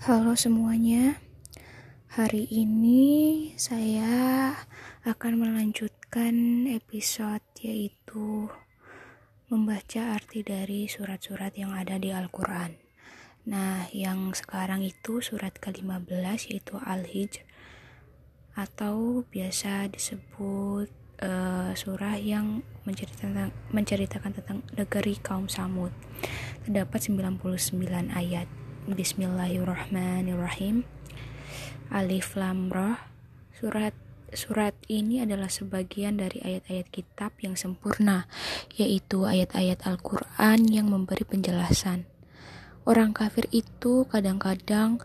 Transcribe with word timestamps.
Halo 0.00 0.32
semuanya, 0.32 1.20
hari 2.16 2.48
ini 2.48 3.52
saya 3.60 4.48
akan 5.04 5.44
melanjutkan 5.44 6.64
episode 6.72 7.44
yaitu 7.60 8.48
membaca 9.52 10.16
arti 10.16 10.40
dari 10.40 10.88
surat-surat 10.88 11.52
yang 11.52 11.76
ada 11.76 12.00
di 12.00 12.16
Al-Quran. 12.16 12.80
Nah, 13.52 13.92
yang 13.92 14.32
sekarang 14.32 14.88
itu 14.88 15.20
surat 15.20 15.52
ke-15 15.60 16.48
yaitu 16.48 16.80
Al-Hijr 16.80 17.44
atau 18.56 19.28
biasa 19.28 19.92
disebut 19.92 20.88
uh, 21.20 21.76
surah 21.76 22.16
yang 22.16 22.64
menceritakan, 22.88 23.52
menceritakan 23.68 24.32
tentang 24.32 24.64
negeri 24.72 25.20
kaum 25.20 25.52
Samud. 25.52 25.92
Terdapat 26.64 27.04
99 27.04 27.36
ayat. 28.16 28.48
Bismillahirrahmanirrahim. 28.90 30.82
Alif 31.94 32.34
Lam 32.34 32.74
Ra. 32.74 32.98
Surat 33.54 33.94
surat 34.34 34.74
ini 34.90 35.22
adalah 35.22 35.46
sebagian 35.46 36.18
dari 36.18 36.42
ayat-ayat 36.42 36.90
kitab 36.90 37.30
yang 37.38 37.54
sempurna, 37.54 38.26
yaitu 38.74 39.30
ayat-ayat 39.30 39.86
Al-Qur'an 39.86 40.66
yang 40.66 40.90
memberi 40.90 41.22
penjelasan. 41.22 42.10
Orang 42.82 43.14
kafir 43.14 43.46
itu 43.54 44.10
kadang-kadang 44.10 44.98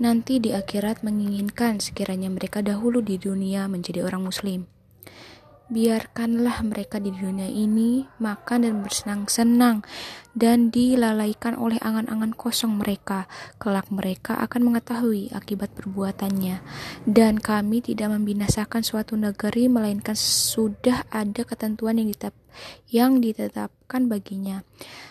nanti 0.00 0.40
di 0.40 0.56
akhirat 0.56 1.04
menginginkan 1.04 1.84
sekiranya 1.84 2.32
mereka 2.32 2.64
dahulu 2.64 3.04
di 3.04 3.20
dunia 3.20 3.68
menjadi 3.68 4.08
orang 4.08 4.24
muslim. 4.24 4.64
Biarkanlah 5.68 6.64
mereka 6.64 6.96
di 6.96 7.12
dunia 7.12 7.44
ini 7.44 8.00
makan 8.24 8.64
dan 8.64 8.80
bersenang-senang 8.80 9.84
dan 10.32 10.72
dilalaikan 10.72 11.60
oleh 11.60 11.76
angan-angan 11.84 12.32
kosong 12.32 12.80
mereka. 12.80 13.28
Kelak 13.60 13.92
mereka 13.92 14.40
akan 14.40 14.72
mengetahui 14.72 15.28
akibat 15.28 15.68
perbuatannya. 15.76 16.64
Dan 17.04 17.36
kami 17.36 17.84
tidak 17.84 18.16
membinasakan 18.16 18.80
suatu 18.80 19.20
negeri 19.20 19.68
melainkan 19.68 20.16
sudah 20.16 21.04
ada 21.12 21.44
ketentuan 21.44 22.00
yang, 22.00 22.08
ditetap, 22.16 22.34
yang 22.88 23.20
ditetapkan 23.20 24.08
baginya. 24.08 24.64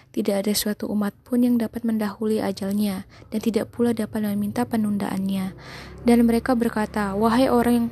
Tidak 0.09 0.41
ada 0.41 0.58
suatu 0.58 0.89
umat 0.89 1.13
pun 1.22 1.45
yang 1.45 1.61
dapat 1.61 1.85
mendahului 1.85 2.41
ajalnya, 2.41 3.05
dan 3.30 3.38
tidak 3.38 3.69
pula 3.69 3.94
dapat 3.94 4.25
meminta 4.25 4.66
penundaannya. 4.66 5.53
Dan 6.02 6.25
mereka 6.25 6.58
berkata, 6.58 7.13
Wahai 7.13 7.45
orang 7.45 7.85
yang 7.85 7.89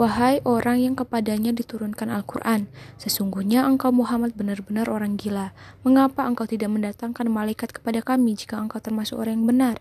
Wahai 0.00 0.40
orang 0.48 0.80
yang 0.80 0.96
kepadanya 0.96 1.52
diturunkan 1.52 2.08
Al-Quran, 2.08 2.64
sesungguhnya 2.96 3.68
engkau 3.68 3.92
Muhammad 3.92 4.32
benar-benar 4.32 4.88
orang 4.88 5.20
gila. 5.20 5.52
Mengapa 5.84 6.24
engkau 6.24 6.48
tidak 6.48 6.72
mendatangkan 6.72 7.28
malaikat 7.28 7.76
kepada 7.76 8.00
kami 8.00 8.32
jika 8.32 8.56
engkau 8.56 8.80
termasuk 8.80 9.20
orang 9.20 9.44
yang 9.44 9.48
benar? 9.52 9.76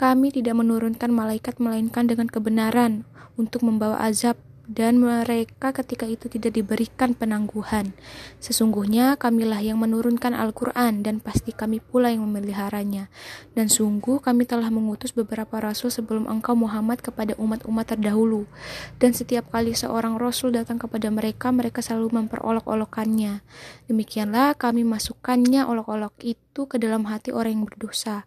Kami 0.00 0.32
tidak 0.32 0.56
menurunkan 0.56 1.12
malaikat 1.12 1.60
melainkan 1.60 2.08
dengan 2.08 2.32
kebenaran 2.32 3.04
untuk 3.36 3.68
membawa 3.68 4.00
azab 4.00 4.40
dan 4.64 4.96
mereka 4.96 5.76
ketika 5.76 6.08
itu 6.08 6.32
tidak 6.32 6.56
diberikan 6.56 7.12
penangguhan. 7.12 7.92
Sesungguhnya 8.40 9.20
kamilah 9.20 9.60
yang 9.60 9.76
menurunkan 9.76 10.32
Al-Quran 10.32 11.04
dan 11.04 11.20
pasti 11.20 11.52
kami 11.52 11.84
pula 11.84 12.08
yang 12.08 12.24
memeliharanya. 12.24 13.12
Dan 13.52 13.68
sungguh 13.68 14.24
kami 14.24 14.48
telah 14.48 14.72
mengutus 14.72 15.12
beberapa 15.12 15.60
rasul 15.60 15.92
sebelum 15.92 16.24
engkau 16.28 16.56
Muhammad 16.56 17.04
kepada 17.04 17.36
umat-umat 17.36 17.92
terdahulu. 17.92 18.48
Dan 18.96 19.12
setiap 19.12 19.52
kali 19.52 19.76
seorang 19.76 20.16
rasul 20.16 20.56
datang 20.56 20.80
kepada 20.80 21.12
mereka, 21.12 21.52
mereka 21.52 21.84
selalu 21.84 22.24
memperolok-olokannya. 22.24 23.44
Demikianlah 23.92 24.56
kami 24.56 24.80
masukkannya 24.88 25.68
olok-olok 25.68 26.16
itu 26.24 26.64
ke 26.64 26.80
dalam 26.80 27.04
hati 27.04 27.36
orang 27.36 27.60
yang 27.60 27.64
berdosa. 27.68 28.24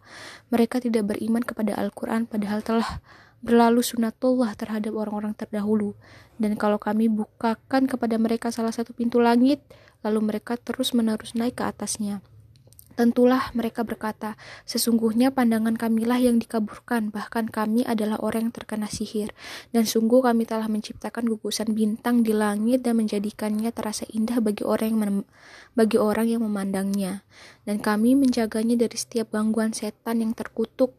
Mereka 0.54 0.78
tidak 0.78 1.10
beriman 1.10 1.42
kepada 1.42 1.74
Al-Quran 1.74 2.30
padahal 2.30 2.62
telah 2.62 3.02
berlalu 3.40 3.84
sunatullah 3.84 4.54
terhadap 4.58 4.94
orang-orang 4.94 5.34
terdahulu. 5.34 5.94
Dan 6.38 6.54
kalau 6.54 6.78
kami 6.78 7.10
bukakan 7.10 7.86
kepada 7.86 8.18
mereka 8.18 8.50
salah 8.50 8.74
satu 8.74 8.94
pintu 8.94 9.18
langit, 9.22 9.62
lalu 10.02 10.34
mereka 10.34 10.54
terus-menerus 10.58 11.34
naik 11.34 11.58
ke 11.58 11.64
atasnya. 11.66 12.22
Tentulah 12.98 13.54
mereka 13.54 13.86
berkata, 13.86 14.34
sesungguhnya 14.66 15.30
pandangan 15.30 15.78
kamilah 15.78 16.18
yang 16.18 16.42
dikaburkan, 16.42 17.14
bahkan 17.14 17.46
kami 17.46 17.86
adalah 17.86 18.18
orang 18.18 18.50
yang 18.50 18.54
terkena 18.58 18.90
sihir. 18.90 19.30
Dan 19.70 19.86
sungguh 19.86 20.18
kami 20.18 20.50
telah 20.50 20.66
menciptakan 20.66 21.30
gugusan 21.30 21.78
bintang 21.78 22.26
di 22.26 22.34
langit 22.34 22.82
dan 22.82 22.98
menjadikannya 22.98 23.70
terasa 23.70 24.02
indah 24.10 24.42
bagi 24.42 24.66
orang 24.66 24.98
yang 24.98 25.22
bagi 25.78 25.94
orang 25.94 26.26
yang 26.26 26.42
memandangnya. 26.42 27.22
Dan 27.62 27.78
kami 27.78 28.18
menjaganya 28.18 28.74
dari 28.74 28.98
setiap 28.98 29.30
gangguan 29.30 29.70
setan 29.70 30.18
yang 30.18 30.34
terkutuk 30.34 30.98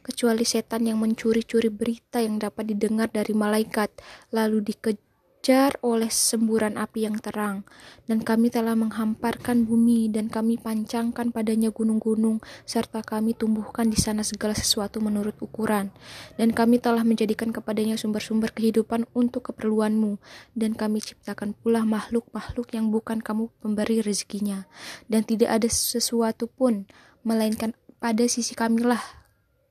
kecuali 0.00 0.46
setan 0.46 0.86
yang 0.86 0.98
mencuri-curi 1.02 1.68
berita 1.68 2.22
yang 2.22 2.40
dapat 2.40 2.72
didengar 2.74 3.10
dari 3.10 3.34
malaikat, 3.36 3.90
lalu 4.32 4.64
dikejar 4.64 5.80
oleh 5.80 6.12
semburan 6.12 6.76
api 6.76 7.08
yang 7.08 7.16
terang. 7.20 7.64
Dan 8.04 8.24
kami 8.24 8.48
telah 8.48 8.72
menghamparkan 8.76 9.64
bumi, 9.68 10.08
dan 10.12 10.32
kami 10.32 10.56
pancangkan 10.60 11.32
padanya 11.32 11.72
gunung-gunung, 11.72 12.40
serta 12.64 13.00
kami 13.04 13.36
tumbuhkan 13.36 13.88
di 13.88 13.96
sana 14.00 14.24
segala 14.24 14.56
sesuatu 14.56 15.00
menurut 15.00 15.36
ukuran. 15.40 15.92
Dan 16.36 16.52
kami 16.52 16.80
telah 16.80 17.04
menjadikan 17.04 17.52
kepadanya 17.52 17.96
sumber-sumber 18.00 18.52
kehidupan 18.52 19.08
untuk 19.12 19.52
keperluanmu, 19.52 20.20
dan 20.56 20.72
kami 20.76 21.00
ciptakan 21.04 21.52
pula 21.56 21.84
makhluk-makhluk 21.84 22.72
yang 22.72 22.88
bukan 22.88 23.20
kamu 23.20 23.52
pemberi 23.60 24.00
rezekinya. 24.00 24.64
Dan 25.10 25.24
tidak 25.24 25.60
ada 25.60 25.68
sesuatu 25.68 26.48
pun, 26.48 26.88
melainkan 27.26 27.74
pada 27.98 28.24
sisi 28.30 28.54
kamilah 28.54 29.17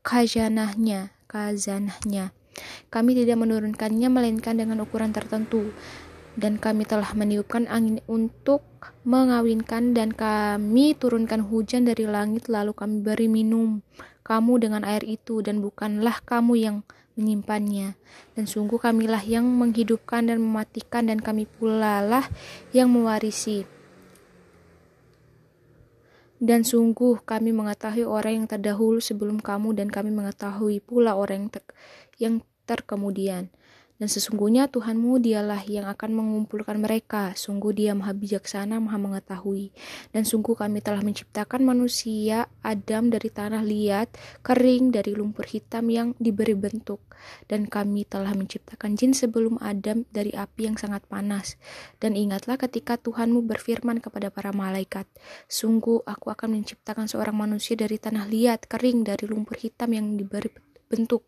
khazanahnya, 0.07 1.11
khazanahnya. 1.27 2.31
Kami 2.87 3.11
tidak 3.11 3.43
menurunkannya 3.43 4.07
melainkan 4.07 4.55
dengan 4.55 4.79
ukuran 4.79 5.11
tertentu. 5.11 5.75
Dan 6.37 6.61
kami 6.61 6.85
telah 6.85 7.17
meniupkan 7.17 7.65
angin 7.65 7.97
untuk 8.05 8.61
mengawinkan 9.03 9.97
dan 9.97 10.13
kami 10.13 10.93
turunkan 10.93 11.41
hujan 11.41 11.89
dari 11.89 12.05
langit 12.05 12.45
lalu 12.45 12.77
kami 12.77 13.01
beri 13.01 13.25
minum 13.25 13.81
kamu 14.21 14.59
dengan 14.61 14.85
air 14.85 15.01
itu 15.01 15.41
dan 15.41 15.63
bukanlah 15.65 16.21
kamu 16.27 16.53
yang 16.61 16.77
menyimpannya. 17.17 17.95
Dan 18.35 18.45
sungguh 18.45 18.77
kamilah 18.77 19.23
yang 19.25 19.49
menghidupkan 19.49 20.29
dan 20.29 20.37
mematikan 20.43 21.09
dan 21.09 21.23
kami 21.23 21.47
pula 21.47 22.05
lah 22.05 22.27
yang 22.69 22.91
mewarisi. 22.93 23.76
Dan 26.37 26.61
sungguh 26.61 27.25
kami 27.25 27.49
mengetahui 27.49 28.05
orang 28.05 28.43
yang 28.43 28.47
terdahulu 28.47 29.01
sebelum 29.01 29.41
kamu 29.41 29.73
dan 29.73 29.89
kami 29.89 30.13
mengetahui 30.13 30.85
pula 30.85 31.17
orang 31.17 31.49
yang, 31.49 31.49
ter 31.49 31.63
yang 32.21 32.35
terkemudian. 32.69 33.49
Dan 33.97 34.13
sesungguhnya 34.13 34.69
Tuhanmu 34.69 35.17
dialah 35.17 35.65
yang 35.65 35.89
akan 35.89 36.13
mengumpulkan 36.13 36.77
mereka. 36.77 37.33
Sungguh 37.33 37.73
dia 37.73 37.97
maha 37.97 38.13
bijaksana, 38.13 38.77
maha 38.77 39.01
mengetahui. 39.01 39.73
Dan 40.13 40.21
sungguh 40.21 40.53
kami 40.53 40.85
telah 40.85 41.01
menciptakan 41.01 41.65
manusia 41.65 42.45
Adam 42.61 43.09
dari 43.09 43.33
tanah 43.33 43.65
liat, 43.65 44.13
kering 44.45 44.93
dari 44.93 45.17
lumpur 45.17 45.49
hitam 45.49 45.89
yang 45.89 46.13
diberi 46.21 46.53
bentuk. 46.53 47.01
Dan 47.49 47.65
kami 47.65 48.05
telah 48.05 48.37
menciptakan 48.37 48.93
jin 48.93 49.17
sebelum 49.17 49.57
Adam 49.57 50.05
dari 50.13 50.29
api 50.29 50.69
yang 50.69 50.77
sangat 50.77 51.01
panas. 51.09 51.57
Dan 51.97 52.13
ingatlah 52.13 52.61
ketika 52.61 53.01
Tuhanmu 53.01 53.49
berfirman 53.49 53.97
kepada 53.97 54.29
para 54.29 54.53
malaikat, 54.53 55.09
Sungguh 55.49 56.05
aku 56.05 56.29
akan 56.29 56.61
menciptakan 56.61 57.09
seorang 57.09 57.33
manusia 57.33 57.73
dari 57.73 57.97
tanah 57.97 58.29
liat, 58.29 58.69
kering 58.69 59.01
dari 59.09 59.25
lumpur 59.25 59.57
hitam 59.57 59.89
yang 59.89 60.13
diberi 60.13 60.53
bentuk 60.87 61.25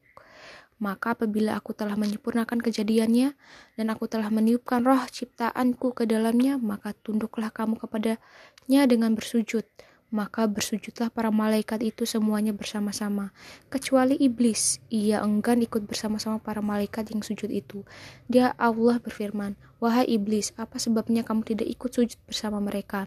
maka 0.80 1.12
apabila 1.12 1.60
aku 1.60 1.76
telah 1.76 2.00
menyempurnakan 2.00 2.64
kejadiannya 2.64 3.36
dan 3.76 3.86
aku 3.92 4.08
telah 4.08 4.32
meniupkan 4.32 4.88
roh 4.88 5.04
ciptaanku 5.12 5.92
ke 5.92 6.08
dalamnya, 6.08 6.56
maka 6.56 6.96
tunduklah 7.04 7.52
kamu 7.52 7.76
kepadanya 7.76 8.82
dengan 8.88 9.14
bersujud. 9.14 9.68
Maka 10.10 10.50
bersujudlah 10.50 11.14
para 11.14 11.30
malaikat 11.30 11.86
itu 11.86 12.02
semuanya 12.02 12.50
bersama-sama, 12.50 13.30
kecuali 13.70 14.18
iblis. 14.18 14.82
Ia 14.90 15.22
enggan 15.22 15.62
ikut 15.62 15.86
bersama-sama 15.86 16.42
para 16.42 16.66
malaikat 16.66 17.14
yang 17.14 17.22
sujud 17.22 17.46
itu. 17.54 17.86
Dia 18.26 18.58
Allah 18.58 18.98
berfirman, 18.98 19.54
Wahai 19.78 20.10
iblis, 20.10 20.50
apa 20.58 20.82
sebabnya 20.82 21.22
kamu 21.22 21.46
tidak 21.46 21.70
ikut 21.70 21.94
sujud 21.94 22.18
bersama 22.26 22.58
mereka? 22.58 23.06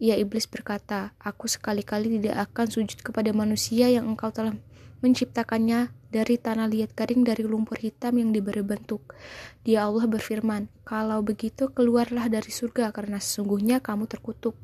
Ia 0.00 0.16
iblis 0.16 0.48
berkata, 0.48 1.12
Aku 1.20 1.52
sekali-kali 1.52 2.16
tidak 2.16 2.48
akan 2.48 2.66
sujud 2.72 2.96
kepada 3.04 3.28
manusia 3.36 3.92
yang 3.92 4.08
engkau 4.08 4.32
telah 4.32 4.56
menciptakannya 5.00 5.94
dari 6.08 6.40
tanah 6.40 6.66
liat 6.66 6.96
kering 6.96 7.22
dari 7.22 7.44
lumpur 7.44 7.76
hitam 7.76 8.16
yang 8.16 8.32
diberi 8.32 8.64
bentuk. 8.64 9.12
Dia 9.62 9.84
Allah 9.84 10.08
berfirman, 10.08 10.72
kalau 10.88 11.20
begitu 11.20 11.68
keluarlah 11.68 12.32
dari 12.32 12.48
surga 12.48 12.90
karena 12.96 13.20
sesungguhnya 13.20 13.84
kamu 13.84 14.08
terkutuk. 14.08 14.56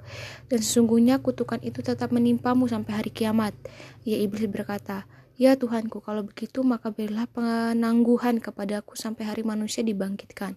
Dan 0.48 0.64
sesungguhnya 0.64 1.20
kutukan 1.20 1.60
itu 1.60 1.84
tetap 1.84 2.10
menimpamu 2.10 2.64
sampai 2.64 2.92
hari 3.04 3.10
kiamat. 3.12 3.52
Ya 4.08 4.16
iblis 4.16 4.48
berkata, 4.48 5.04
Ya 5.34 5.58
Tuhanku, 5.58 5.98
kalau 5.98 6.22
begitu 6.22 6.62
maka 6.62 6.94
berilah 6.94 7.26
penangguhan 7.26 8.38
kepadaku 8.38 8.94
sampai 8.94 9.26
hari 9.26 9.42
manusia 9.42 9.82
dibangkitkan. 9.82 10.54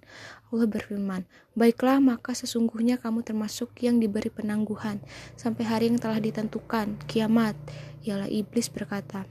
Allah 0.53 0.67
berfirman, 0.69 1.25
Baiklah 1.57 1.97
maka 1.97 2.37
sesungguhnya 2.37 3.01
kamu 3.01 3.25
termasuk 3.25 3.73
yang 3.81 3.97
diberi 3.97 4.29
penangguhan 4.29 5.01
sampai 5.33 5.65
hari 5.65 5.89
yang 5.89 5.97
telah 5.97 6.21
ditentukan, 6.21 6.93
kiamat. 7.09 7.57
Ialah 8.05 8.29
iblis 8.29 8.69
berkata, 8.69 9.25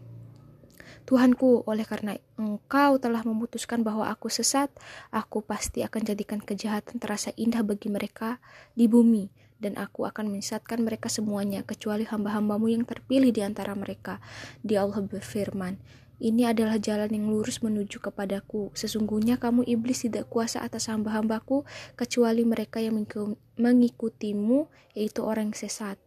Tuhanku, 1.07 1.63
oleh 1.71 1.87
karena 1.87 2.19
engkau 2.35 2.99
telah 2.99 3.23
memutuskan 3.23 3.87
bahwa 3.87 4.11
aku 4.11 4.27
sesat, 4.27 4.75
aku 5.15 5.39
pasti 5.39 5.87
akan 5.87 6.03
jadikan 6.03 6.43
kejahatan 6.43 6.99
terasa 6.99 7.31
indah 7.39 7.63
bagi 7.63 7.87
mereka 7.87 8.43
di 8.75 8.91
bumi, 8.91 9.31
dan 9.63 9.79
aku 9.79 10.03
akan 10.03 10.35
menyesatkan 10.35 10.83
mereka 10.83 11.07
semuanya, 11.07 11.63
kecuali 11.63 12.03
hamba-hambamu 12.03 12.75
yang 12.75 12.83
terpilih 12.83 13.31
di 13.31 13.41
antara 13.47 13.79
mereka. 13.79 14.19
Dia 14.67 14.83
Allah 14.83 14.99
berfirman, 14.99 15.79
ini 16.17 16.49
adalah 16.49 16.81
jalan 16.81 17.13
yang 17.13 17.29
lurus 17.29 17.61
menuju 17.61 18.01
kepadaku. 18.01 18.73
Sesungguhnya 18.73 19.37
kamu 19.37 19.69
iblis 19.69 20.09
tidak 20.09 20.33
kuasa 20.33 20.65
atas 20.65 20.89
hamba-hambaku, 20.89 21.69
kecuali 21.95 22.43
mereka 22.43 22.81
yang 22.81 22.99
mengikutimu, 23.61 24.67
yaitu 24.97 25.21
orang 25.23 25.53
sesat. 25.53 26.01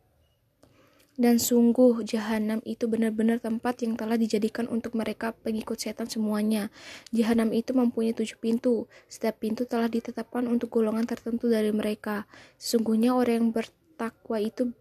Dan 1.19 1.35
sungguh 1.35 2.07
jahanam 2.07 2.63
itu 2.63 2.87
benar-benar 2.87 3.43
tempat 3.43 3.83
yang 3.83 3.99
telah 3.99 4.15
dijadikan 4.15 4.71
untuk 4.71 4.95
mereka 4.95 5.35
pengikut 5.35 5.75
setan 5.75 6.07
semuanya. 6.07 6.71
Jahanam 7.11 7.51
itu 7.51 7.75
mempunyai 7.75 8.15
tujuh 8.15 8.39
pintu. 8.39 8.87
Setiap 9.11 9.43
pintu 9.43 9.67
telah 9.67 9.91
ditetapkan 9.91 10.47
untuk 10.47 10.71
golongan 10.71 11.03
tertentu 11.03 11.51
dari 11.51 11.75
mereka. 11.75 12.23
Sesungguhnya 12.55 13.19
orang 13.19 13.35
yang 13.35 13.47
bertakwa 13.51 14.39
itu 14.39 14.71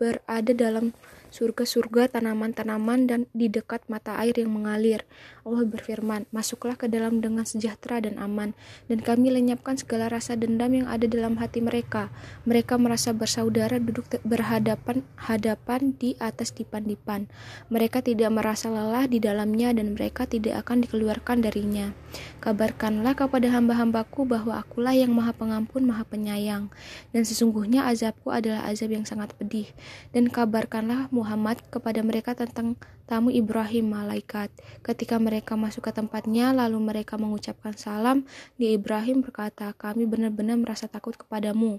berada 0.00 0.56
dalam 0.56 0.96
surga-surga, 1.32 2.12
tanaman-tanaman, 2.12 3.08
dan 3.08 3.20
di 3.32 3.48
dekat 3.48 3.88
mata 3.88 4.20
air 4.20 4.36
yang 4.36 4.52
mengalir. 4.52 5.08
Allah 5.42 5.64
berfirman, 5.64 6.28
Masuklah 6.28 6.76
ke 6.76 6.86
dalam 6.86 7.24
dengan 7.24 7.48
sejahtera 7.48 8.04
dan 8.04 8.20
aman, 8.20 8.52
dan 8.86 9.00
kami 9.00 9.32
lenyapkan 9.32 9.80
segala 9.80 10.12
rasa 10.12 10.36
dendam 10.36 10.70
yang 10.76 10.86
ada 10.86 11.08
dalam 11.08 11.40
hati 11.40 11.64
mereka. 11.64 12.12
Mereka 12.44 12.76
merasa 12.76 13.16
bersaudara 13.16 13.80
duduk 13.80 14.06
berhadapan-hadapan 14.22 15.96
di 15.96 16.14
atas 16.20 16.52
dipan-dipan. 16.52 17.26
Mereka 17.72 18.04
tidak 18.04 18.28
merasa 18.30 18.68
lelah 18.68 19.08
di 19.08 19.18
dalamnya, 19.18 19.72
dan 19.72 19.96
mereka 19.96 20.28
tidak 20.28 20.68
akan 20.68 20.84
dikeluarkan 20.84 21.42
darinya. 21.42 21.96
Kabarkanlah 22.44 23.16
kepada 23.16 23.48
hamba-hambaku 23.48 24.28
bahwa 24.28 24.60
akulah 24.60 24.92
yang 24.92 25.16
maha 25.16 25.32
pengampun, 25.32 25.88
maha 25.88 26.04
penyayang, 26.04 26.68
dan 27.16 27.22
sesungguhnya 27.24 27.88
azabku 27.88 28.28
adalah 28.28 28.68
azab 28.68 28.92
yang 28.92 29.08
sangat 29.08 29.32
pedih. 29.40 29.70
Dan 30.12 30.28
kabarkanlah 30.28 31.08
Muhammad 31.22 31.62
kepada 31.70 32.02
mereka 32.02 32.34
tentang 32.34 32.74
tamu 33.06 33.30
Ibrahim 33.30 33.94
malaikat. 33.94 34.50
Ketika 34.82 35.22
mereka 35.22 35.54
masuk 35.54 35.86
ke 35.86 35.92
tempatnya, 35.94 36.50
lalu 36.50 36.82
mereka 36.82 37.14
mengucapkan 37.14 37.78
salam, 37.78 38.26
di 38.58 38.74
Ibrahim 38.74 39.22
berkata, 39.22 39.70
kami 39.78 40.10
benar-benar 40.10 40.58
merasa 40.58 40.90
takut 40.90 41.14
kepadamu. 41.14 41.78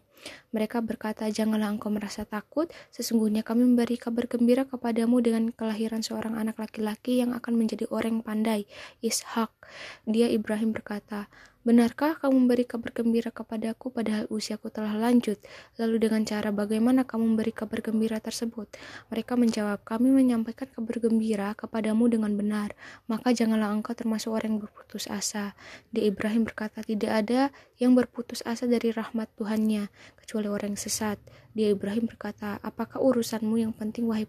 Mereka 0.56 0.80
berkata, 0.80 1.28
janganlah 1.28 1.76
engkau 1.76 1.92
merasa 1.92 2.24
takut, 2.24 2.72
sesungguhnya 2.96 3.44
kami 3.44 3.68
memberi 3.68 4.00
kabar 4.00 4.32
gembira 4.32 4.64
kepadamu 4.64 5.20
dengan 5.20 5.52
kelahiran 5.52 6.00
seorang 6.00 6.40
anak 6.40 6.56
laki-laki 6.56 7.20
yang 7.20 7.36
akan 7.36 7.60
menjadi 7.60 7.84
orang 7.92 8.24
pandai, 8.24 8.64
Ishak. 9.04 9.52
Dia 10.08 10.32
Ibrahim 10.32 10.72
berkata, 10.72 11.28
Benarkah 11.64 12.20
kamu 12.20 12.44
memberi 12.44 12.68
kabar 12.68 12.92
gembira 12.92 13.32
kepadaku 13.32 13.88
padahal 13.88 14.28
usiaku 14.28 14.68
telah 14.68 15.00
lanjut? 15.00 15.40
Lalu 15.80 15.96
dengan 15.96 16.28
cara 16.28 16.52
bagaimana 16.52 17.08
kamu 17.08 17.24
memberi 17.40 17.56
kabar 17.56 17.80
gembira 17.80 18.20
tersebut? 18.20 18.68
Mereka 19.08 19.40
menjawab, 19.40 19.80
kami 19.88 20.12
menyampaikan 20.12 20.68
kabar 20.68 21.00
gembira 21.00 21.56
kepadamu 21.56 22.12
dengan 22.12 22.36
benar, 22.36 22.76
maka 23.08 23.32
janganlah 23.32 23.72
engkau 23.72 23.96
termasuk 23.96 24.36
orang 24.36 24.60
yang 24.60 24.68
berputus 24.68 25.08
asa. 25.08 25.56
Di 25.88 26.04
Ibrahim 26.04 26.44
berkata, 26.44 26.84
tidak 26.84 27.24
ada 27.24 27.48
yang 27.80 27.96
berputus 27.96 28.44
asa 28.44 28.68
dari 28.68 28.92
rahmat 28.92 29.32
Tuhannya, 29.40 29.88
kecuali 30.20 30.52
orang 30.52 30.76
yang 30.76 30.84
sesat. 30.84 31.16
Dia 31.56 31.72
Ibrahim 31.72 32.12
berkata, 32.12 32.60
apakah 32.60 33.00
urusanmu 33.00 33.56
yang 33.56 33.72
penting 33.72 34.04
wahai 34.12 34.28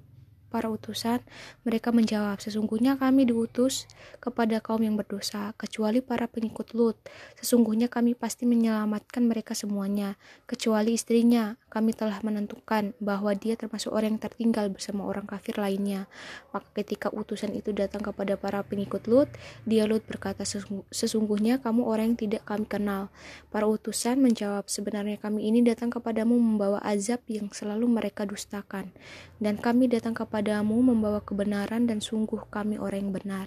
para 0.55 0.71
utusan, 0.71 1.19
mereka 1.67 1.91
menjawab, 1.91 2.39
sesungguhnya 2.39 2.95
kami 2.95 3.27
diutus 3.27 3.91
kepada 4.23 4.62
kaum 4.62 4.87
yang 4.87 4.95
berdosa, 4.95 5.51
kecuali 5.59 5.99
para 5.99 6.31
pengikut 6.31 6.71
Lut. 6.79 6.95
Sesungguhnya 7.43 7.91
kami 7.91 8.15
pasti 8.15 8.47
menyelamatkan 8.47 9.27
mereka 9.27 9.59
semuanya, 9.59 10.15
kecuali 10.47 10.95
istrinya. 10.95 11.59
Kami 11.75 11.91
telah 11.91 12.23
menentukan 12.23 12.95
bahwa 13.03 13.35
dia 13.35 13.59
termasuk 13.59 13.91
orang 13.91 14.15
yang 14.15 14.23
tertinggal 14.23 14.71
bersama 14.71 15.03
orang 15.11 15.27
kafir 15.27 15.59
lainnya. 15.59 16.06
Maka 16.55 16.71
ketika 16.79 17.11
utusan 17.11 17.51
itu 17.51 17.75
datang 17.75 17.99
kepada 17.99 18.39
para 18.39 18.62
pengikut 18.62 19.11
Lut, 19.11 19.27
dia 19.67 19.83
Lut 19.91 20.06
berkata, 20.06 20.47
sesungguhnya 20.95 21.59
kamu 21.59 21.83
orang 21.83 22.15
yang 22.15 22.31
tidak 22.31 22.47
kami 22.47 22.71
kenal. 22.71 23.11
Para 23.51 23.67
utusan 23.67 24.23
menjawab, 24.23 24.71
sebenarnya 24.71 25.19
kami 25.19 25.51
ini 25.51 25.67
datang 25.67 25.91
kepadamu 25.91 26.39
membawa 26.39 26.79
azab 26.85 27.25
yang 27.27 27.51
selalu 27.51 27.91
mereka 27.91 28.23
dustakan. 28.23 28.93
Dan 29.41 29.59
kami 29.59 29.89
datang 29.91 30.12
kepada 30.12 30.44
kepadamu 30.44 30.93
membawa 30.93 31.25
kebenaran 31.25 31.88
dan 31.88 32.05
sungguh 32.05 32.52
kami 32.52 32.76
orang 32.76 33.08
yang 33.08 33.12
benar. 33.17 33.46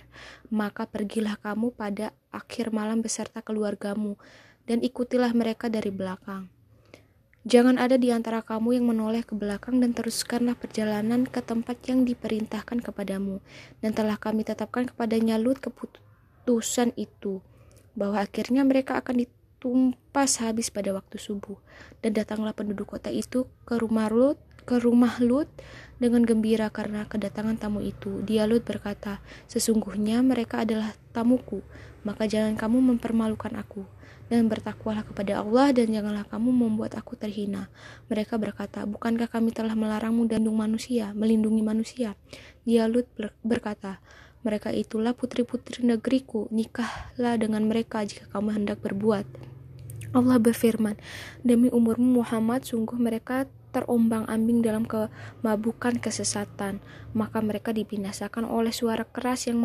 Maka 0.50 0.90
pergilah 0.90 1.38
kamu 1.38 1.70
pada 1.78 2.10
akhir 2.34 2.74
malam 2.74 3.06
beserta 3.06 3.46
keluargamu 3.46 4.18
dan 4.66 4.82
ikutilah 4.82 5.30
mereka 5.38 5.70
dari 5.70 5.94
belakang. 5.94 6.50
Jangan 7.46 7.78
ada 7.78 8.02
di 8.02 8.10
antara 8.10 8.42
kamu 8.42 8.82
yang 8.82 8.90
menoleh 8.90 9.22
ke 9.22 9.38
belakang 9.38 9.78
dan 9.78 9.94
teruskanlah 9.94 10.58
perjalanan 10.58 11.30
ke 11.30 11.38
tempat 11.38 11.78
yang 11.86 12.02
diperintahkan 12.02 12.82
kepadamu. 12.82 13.46
Dan 13.78 13.94
telah 13.94 14.18
kami 14.18 14.42
tetapkan 14.42 14.90
kepadanya 14.90 15.38
Lut 15.38 15.62
keputusan 15.62 16.98
itu, 16.98 17.46
bahwa 17.94 18.26
akhirnya 18.26 18.66
mereka 18.66 19.06
akan 19.06 19.22
ditumpas 19.22 20.42
habis 20.42 20.74
pada 20.74 20.98
waktu 20.98 21.22
subuh. 21.22 21.62
Dan 22.02 22.18
datanglah 22.18 22.58
penduduk 22.58 22.98
kota 22.98 23.14
itu 23.14 23.46
ke 23.70 23.78
rumah 23.78 24.10
Lut, 24.10 24.42
ke 24.68 24.84
rumah 24.84 25.16
Lut 25.24 25.48
dengan 25.96 26.28
gembira 26.28 26.68
karena 26.68 27.08
kedatangan 27.08 27.56
tamu 27.56 27.80
itu. 27.80 28.20
Dia 28.28 28.44
Lut 28.44 28.68
berkata, 28.68 29.24
Sesungguhnya 29.48 30.20
mereka 30.20 30.68
adalah 30.68 30.92
tamuku, 31.16 31.64
maka 32.04 32.28
jangan 32.28 32.60
kamu 32.60 32.84
mempermalukan 32.94 33.56
aku. 33.56 33.88
Dan 34.28 34.52
bertakwalah 34.52 35.08
kepada 35.08 35.40
Allah 35.40 35.72
dan 35.72 35.88
janganlah 35.88 36.28
kamu 36.28 36.52
membuat 36.52 37.00
aku 37.00 37.16
terhina. 37.16 37.72
Mereka 38.12 38.36
berkata, 38.36 38.84
Bukankah 38.84 39.32
kami 39.32 39.56
telah 39.56 39.72
melarangmu 39.72 40.28
dan 40.28 40.44
manusia, 40.52 41.16
melindungi 41.16 41.64
manusia? 41.64 42.20
Dia 42.68 42.92
Lut 42.92 43.08
berkata, 43.48 44.04
mereka 44.44 44.70
itulah 44.76 45.12
putri-putri 45.16 45.84
negeriku, 45.84 46.52
nikahlah 46.52 47.40
dengan 47.40 47.66
mereka 47.66 48.04
jika 48.04 48.28
kamu 48.36 48.64
hendak 48.64 48.84
berbuat. 48.84 49.26
Allah 50.16 50.40
berfirman, 50.40 50.96
Demi 51.44 51.68
umurmu 51.68 52.24
Muhammad, 52.24 52.64
sungguh 52.64 52.96
mereka 52.96 53.48
terombang-ambing 53.76 54.64
dalam 54.64 54.88
kemabukan 54.88 56.00
kesesatan, 56.00 56.80
maka 57.12 57.44
mereka 57.44 57.76
dibinasakan 57.76 58.48
oleh 58.48 58.72
suara 58.72 59.04
keras 59.04 59.48
yang 59.52 59.60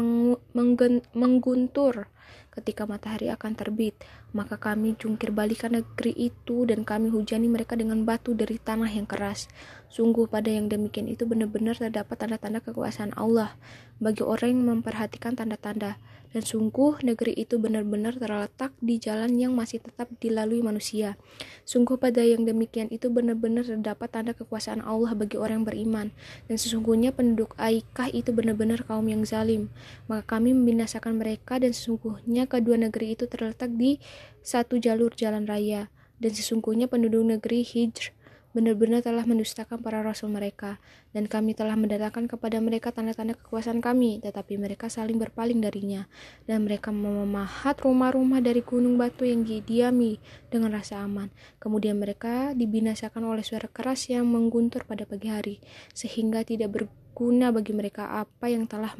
mengguntur 1.15 2.11
ketika 2.53 2.85
matahari 2.85 3.32
akan 3.32 3.56
terbit. 3.56 3.97
Maka 4.32 4.56
kami 4.61 4.97
jungkir 4.97 5.32
balikan 5.32 5.77
negeri 5.77 6.13
itu 6.17 6.65
dan 6.69 6.85
kami 6.85 7.09
hujani 7.13 7.49
mereka 7.49 7.77
dengan 7.77 8.05
batu 8.05 8.32
dari 8.37 8.56
tanah 8.61 8.89
yang 8.89 9.09
keras. 9.09 9.49
Sungguh 9.93 10.29
pada 10.29 10.49
yang 10.49 10.69
demikian 10.73 11.09
itu 11.09 11.29
benar-benar 11.29 11.77
terdapat 11.77 12.17
tanda-tanda 12.17 12.65
kekuasaan 12.65 13.13
Allah 13.17 13.56
bagi 14.03 14.27
orang 14.27 14.59
yang 14.59 14.82
memperhatikan 14.82 15.39
tanda-tanda 15.39 16.03
dan 16.32 16.43
sungguh 16.43 17.05
negeri 17.05 17.37
itu 17.37 17.61
benar-benar 17.61 18.17
terletak 18.17 18.73
di 18.81 18.97
jalan 18.97 19.37
yang 19.37 19.53
masih 19.53 19.85
tetap 19.85 20.09
dilalui 20.17 20.65
manusia. 20.65 21.21
Sungguh 21.69 22.01
pada 22.01 22.25
yang 22.25 22.49
demikian 22.49 22.89
itu 22.89 23.13
benar-benar 23.13 23.69
terdapat 23.69 24.09
tanda 24.09 24.32
kekuasaan 24.32 24.81
Allah 24.81 25.13
bagi 25.13 25.37
orang 25.37 25.63
yang 25.63 25.69
beriman, 25.69 26.09
dan 26.49 26.56
sesungguhnya 26.56 27.13
penduduk 27.13 27.53
Aikah 27.61 28.09
itu 28.09 28.32
benar-benar 28.32 28.81
kaum 28.89 29.05
yang 29.13 29.23
zalim. 29.29 29.69
Maka 30.09 30.41
kami 30.41 30.56
membinasakan 30.56 31.21
mereka 31.21 31.61
dan 31.61 31.77
sesungguhnya 31.77 32.49
kedua 32.49 32.81
negeri 32.81 33.13
itu 33.13 33.29
terletak 33.29 33.69
di 33.77 34.01
satu 34.41 34.81
jalur 34.81 35.13
jalan 35.13 35.44
raya, 35.44 35.93
dan 36.17 36.32
sesungguhnya 36.32 36.89
penduduk 36.89 37.29
negeri 37.29 37.61
Hijr 37.61 38.17
benar-benar 38.53 39.01
telah 39.01 39.25
mendustakan 39.25 39.81
para 39.81 40.05
rasul 40.05 40.29
mereka, 40.29 40.77
dan 41.17 41.29
kami 41.29 41.56
telah 41.56 41.77
mendatangkan 41.77 42.29
kepada 42.29 42.61
mereka 42.61 42.93
tanda-tanda 42.93 43.32
kekuasaan 43.37 43.81
kami, 43.81 44.21
tetapi 44.21 44.61
mereka 44.61 44.93
saling 44.93 45.17
berpaling 45.17 45.65
darinya, 45.65 46.09
dan 46.44 46.69
mereka 46.69 46.93
memahat 46.93 47.81
rumah-rumah 47.81 48.44
dari 48.44 48.61
gunung 48.61 49.01
batu 49.01 49.25
yang 49.25 49.44
didiami 49.44 50.21
dengan 50.53 50.77
rasa 50.77 51.01
aman. 51.05 51.32
Kemudian 51.56 51.97
mereka 51.97 52.53
dibinasakan 52.53 53.25
oleh 53.25 53.44
suara 53.44 53.67
keras 53.67 54.13
yang 54.13 54.29
mengguntur 54.29 54.85
pada 54.85 55.09
pagi 55.09 55.32
hari, 55.32 55.56
sehingga 55.97 56.44
tidak 56.44 56.77
berguna 56.77 57.51
bagi 57.51 57.73
mereka 57.73 58.21
apa 58.21 58.53
yang 58.53 58.69
telah 58.69 58.93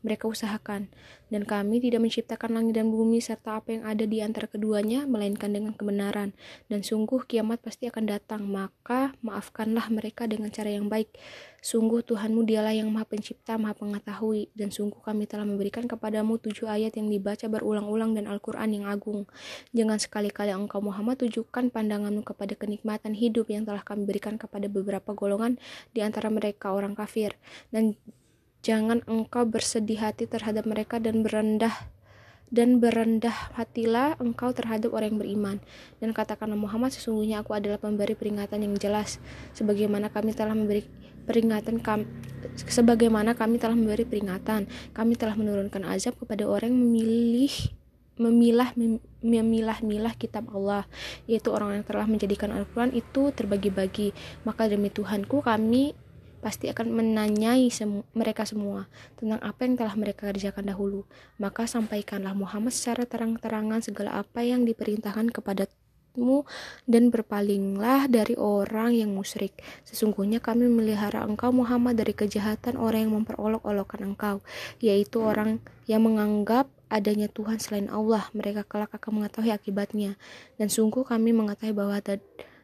mereka 0.00 0.30
usahakan, 0.30 0.86
dan 1.28 1.42
kami 1.42 1.82
tidak 1.82 2.00
menciptakan 2.00 2.54
langit 2.54 2.78
dan 2.78 2.88
bumi 2.88 3.18
serta 3.18 3.58
apa 3.58 3.74
yang 3.74 3.84
ada 3.84 4.04
di 4.06 4.22
antara 4.22 4.46
keduanya, 4.46 5.04
melainkan 5.04 5.50
dengan 5.50 5.74
kebenaran. 5.74 6.32
Dan 6.70 6.86
sungguh 6.86 7.26
kiamat 7.26 7.58
pasti 7.60 7.90
akan 7.90 8.04
datang, 8.06 8.46
maka 8.46 9.12
maafkanlah 9.26 9.90
mereka 9.90 10.30
dengan 10.30 10.48
cara 10.54 10.70
yang 10.70 10.86
baik. 10.86 11.10
Sungguh 11.58 12.06
Tuhanmu 12.06 12.46
dialah 12.46 12.70
yang 12.70 12.86
maha 12.94 13.02
pencipta, 13.02 13.58
maha 13.58 13.74
pengetahui, 13.74 14.54
dan 14.54 14.70
sungguh 14.70 15.02
kami 15.02 15.26
telah 15.26 15.42
memberikan 15.42 15.90
kepadamu 15.90 16.38
tujuh 16.38 16.70
ayat 16.70 16.94
yang 16.94 17.10
dibaca 17.10 17.50
berulang-ulang 17.50 18.14
dan 18.14 18.30
Al-Quran 18.30 18.78
yang 18.78 18.84
agung. 18.86 19.26
Jangan 19.74 19.98
sekali-kali 19.98 20.54
engkau 20.54 20.78
Muhammad 20.78 21.18
tujukan 21.18 21.74
pandanganmu 21.74 22.22
kepada 22.22 22.54
kenikmatan 22.54 23.18
hidup 23.18 23.50
yang 23.50 23.66
telah 23.66 23.82
kami 23.82 24.06
berikan 24.06 24.38
kepada 24.38 24.70
beberapa 24.70 25.12
golongan 25.18 25.58
di 25.90 26.00
antara 26.00 26.30
mereka 26.30 26.70
orang 26.70 26.94
kafir, 26.94 27.34
dan 27.74 27.98
Jangan 28.68 29.00
engkau 29.08 29.48
bersedih 29.48 29.96
hati 30.04 30.28
terhadap 30.28 30.68
mereka 30.68 31.00
dan 31.00 31.24
berendah 31.24 31.72
dan 32.48 32.80
berendah 32.80 33.52
hatilah 33.56 34.16
engkau 34.20 34.52
terhadap 34.52 34.92
orang 34.92 35.16
yang 35.16 35.20
beriman. 35.20 35.56
Dan 36.00 36.12
katakanlah 36.12 36.56
Muhammad 36.56 36.92
sesungguhnya 36.92 37.40
aku 37.40 37.56
adalah 37.56 37.80
pemberi 37.80 38.12
peringatan 38.12 38.64
yang 38.64 38.76
jelas. 38.76 39.20
Sebagaimana 39.56 40.12
kami 40.12 40.36
telah 40.36 40.52
memberi 40.52 40.84
peringatan 41.28 41.84
kami 41.84 42.08
sebagaimana 42.56 43.36
kami 43.36 43.60
telah 43.60 43.76
memberi 43.76 44.04
peringatan. 44.08 44.68
Kami 44.96 45.12
telah 45.16 45.36
menurunkan 45.36 45.84
azab 45.88 46.16
kepada 46.20 46.48
orang 46.48 46.72
yang 46.72 46.80
memilih 46.88 47.52
memilah 48.18 48.74
memilah-milah 49.22 50.10
kitab 50.18 50.50
Allah 50.50 50.90
yaitu 51.30 51.54
orang 51.54 51.78
yang 51.78 51.84
telah 51.86 52.02
menjadikan 52.10 52.50
Al-Quran 52.50 52.96
itu 52.96 53.32
terbagi-bagi. 53.32 54.16
Maka 54.48 54.66
demi 54.66 54.88
Tuhanku 54.88 55.44
kami 55.44 56.07
pasti 56.38 56.70
akan 56.70 56.94
menanyai 56.94 57.68
semu 57.68 58.06
mereka 58.14 58.46
semua 58.46 58.86
tentang 59.18 59.42
apa 59.42 59.66
yang 59.66 59.74
telah 59.74 59.94
mereka 59.98 60.30
kerjakan 60.30 60.70
dahulu. 60.70 61.02
Maka 61.36 61.66
sampaikanlah 61.66 62.34
Muhammad 62.34 62.70
secara 62.70 63.04
terang-terangan 63.04 63.82
segala 63.82 64.22
apa 64.22 64.46
yang 64.46 64.62
diperintahkan 64.62 65.34
kepadamu 65.34 66.46
dan 66.86 67.14
berpalinglah 67.14 68.10
dari 68.10 68.34
orang 68.34 68.94
yang 68.94 69.14
musyrik. 69.14 69.54
Sesungguhnya 69.86 70.42
kami 70.42 70.66
melihara 70.66 71.22
engkau 71.22 71.54
Muhammad 71.54 71.94
dari 71.98 72.14
kejahatan 72.14 72.74
orang 72.74 73.06
yang 73.06 73.14
memperolok-olokkan 73.22 74.02
engkau, 74.02 74.42
yaitu 74.82 75.22
orang 75.22 75.62
yang 75.86 76.02
menganggap 76.02 76.66
adanya 76.90 77.28
Tuhan 77.30 77.62
selain 77.62 77.86
Allah. 77.92 78.26
Mereka 78.34 78.66
kelak 78.66 78.96
akan 78.96 79.22
mengetahui 79.22 79.52
akibatnya. 79.54 80.18
Dan 80.58 80.72
sungguh 80.72 81.06
kami 81.06 81.30
mengetahui 81.30 81.76
bahwa 81.76 82.00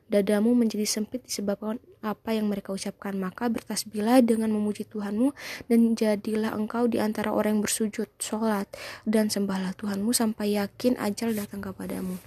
dadamu 0.09 0.52
menjadi 0.52 0.85
sempit 0.85 1.25
disebabkan 1.25 1.81
apa 2.04 2.37
yang 2.37 2.52
mereka 2.52 2.76
ucapkan. 2.76 3.16
Maka 3.16 3.49
bertasbihlah 3.49 4.20
dengan 4.20 4.52
memuji 4.52 4.84
Tuhanmu 4.84 5.32
dan 5.73 5.96
jadilah 5.96 6.52
engkau 6.52 6.84
di 6.84 7.00
antara 7.00 7.32
orang 7.32 7.58
yang 7.58 7.64
bersujud, 7.64 8.12
sholat, 8.20 8.68
dan 9.08 9.32
sembahlah 9.32 9.73
Tuhanmu 9.75 10.12
sampai 10.12 10.61
yakin 10.61 11.00
ajal 11.00 11.32
datang 11.32 11.64
kepadamu. 11.64 12.20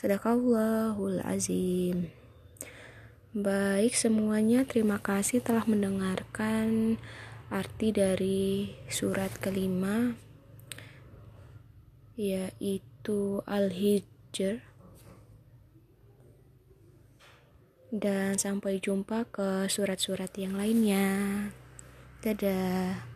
Sadaqallahul 0.00 1.20
azim. 1.22 2.08
Baik 3.32 3.96
semuanya, 3.96 4.64
terima 4.64 5.00
kasih 5.00 5.44
telah 5.44 5.64
mendengarkan 5.64 6.96
arti 7.52 7.92
dari 7.92 8.72
surat 8.88 9.28
kelima 9.36 10.16
yaitu 12.16 13.40
Al-Hijr 13.48 14.71
dan 17.92 18.40
sampai 18.40 18.80
jumpa 18.80 19.28
ke 19.28 19.68
surat-surat 19.68 20.32
yang 20.40 20.56
lainnya. 20.56 21.12
Dadah. 22.24 23.11